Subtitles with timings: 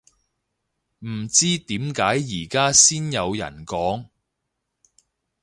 [1.05, 4.07] 唔知點解而家先有人講